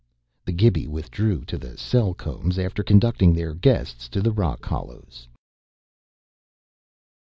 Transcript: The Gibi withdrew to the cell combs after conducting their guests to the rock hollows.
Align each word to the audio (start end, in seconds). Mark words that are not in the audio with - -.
The 0.45 0.51
Gibi 0.51 0.87
withdrew 0.87 1.45
to 1.45 1.59
the 1.59 1.77
cell 1.77 2.15
combs 2.15 2.57
after 2.57 2.81
conducting 2.81 3.33
their 3.35 3.53
guests 3.53 4.09
to 4.09 4.19
the 4.19 4.31
rock 4.31 4.65
hollows. 4.65 5.27